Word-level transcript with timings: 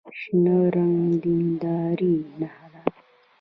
شنه 0.19 0.57
رنګ 0.75 0.99
د 1.21 1.23
دیندارۍ 1.23 2.15
نښه 2.39 2.67
ده. 2.73 2.81